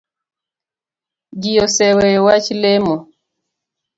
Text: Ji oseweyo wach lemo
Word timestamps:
Ji 1.41 1.51
oseweyo 1.65 2.19
wach 2.27 2.47
lemo 2.61 2.95